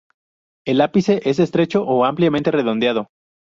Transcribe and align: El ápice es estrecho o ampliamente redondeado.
El 0.65 0.81
ápice 0.81 1.21
es 1.25 1.37
estrecho 1.37 1.83
o 1.83 2.05
ampliamente 2.05 2.49
redondeado. 2.49 3.05